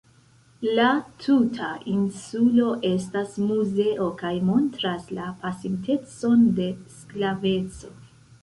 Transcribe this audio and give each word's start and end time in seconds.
La 0.77 0.85
tuta 1.25 1.67
insulo 1.91 2.65
estas 2.89 3.37
muzeo 3.51 4.09
kaj 4.23 4.33
montras 4.49 5.07
la 5.19 5.29
pasintecon 5.45 6.49
de 6.63 6.71
sklaveco. 6.99 7.97